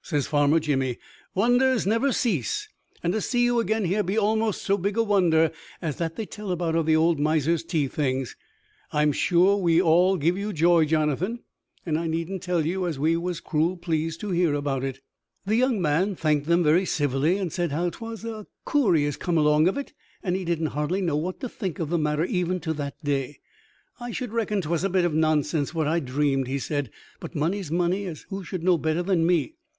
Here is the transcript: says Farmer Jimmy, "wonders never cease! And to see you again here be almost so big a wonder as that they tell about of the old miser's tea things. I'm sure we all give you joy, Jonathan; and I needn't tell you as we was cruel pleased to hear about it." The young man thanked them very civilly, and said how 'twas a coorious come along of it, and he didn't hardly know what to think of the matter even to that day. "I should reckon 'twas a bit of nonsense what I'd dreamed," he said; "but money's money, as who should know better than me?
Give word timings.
says 0.00 0.26
Farmer 0.26 0.58
Jimmy, 0.58 0.96
"wonders 1.34 1.86
never 1.86 2.10
cease! 2.10 2.68
And 3.02 3.12
to 3.12 3.20
see 3.20 3.44
you 3.44 3.60
again 3.60 3.84
here 3.84 4.02
be 4.02 4.16
almost 4.18 4.62
so 4.62 4.78
big 4.78 4.96
a 4.96 5.02
wonder 5.02 5.50
as 5.82 5.96
that 5.96 6.16
they 6.16 6.24
tell 6.24 6.50
about 6.50 6.74
of 6.76 6.86
the 6.86 6.96
old 6.96 7.18
miser's 7.20 7.62
tea 7.62 7.86
things. 7.86 8.36
I'm 8.90 9.12
sure 9.12 9.58
we 9.58 9.82
all 9.82 10.16
give 10.16 10.38
you 10.38 10.54
joy, 10.54 10.86
Jonathan; 10.86 11.40
and 11.84 11.98
I 11.98 12.06
needn't 12.06 12.42
tell 12.42 12.64
you 12.64 12.86
as 12.86 12.98
we 12.98 13.18
was 13.18 13.40
cruel 13.40 13.76
pleased 13.76 14.18
to 14.20 14.30
hear 14.30 14.54
about 14.54 14.82
it." 14.82 15.00
The 15.44 15.56
young 15.56 15.82
man 15.82 16.14
thanked 16.16 16.46
them 16.46 16.62
very 16.64 16.86
civilly, 16.86 17.36
and 17.36 17.52
said 17.52 17.72
how 17.72 17.90
'twas 17.90 18.24
a 18.24 18.46
coorious 18.64 19.18
come 19.18 19.36
along 19.36 19.68
of 19.68 19.76
it, 19.76 19.92
and 20.22 20.36
he 20.36 20.44
didn't 20.46 20.66
hardly 20.68 21.02
know 21.02 21.16
what 21.16 21.40
to 21.40 21.50
think 21.50 21.78
of 21.80 21.90
the 21.90 21.98
matter 21.98 22.24
even 22.24 22.60
to 22.60 22.72
that 22.74 22.94
day. 23.04 23.40
"I 24.00 24.10
should 24.12 24.32
reckon 24.32 24.62
'twas 24.62 24.84
a 24.84 24.88
bit 24.88 25.04
of 25.04 25.12
nonsense 25.12 25.74
what 25.74 25.86
I'd 25.88 26.06
dreamed," 26.06 26.46
he 26.46 26.58
said; 26.60 26.90
"but 27.20 27.34
money's 27.34 27.70
money, 27.70 28.06
as 28.06 28.22
who 28.30 28.42
should 28.42 28.62
know 28.64 28.78
better 28.78 29.02
than 29.02 29.26
me? 29.26 29.54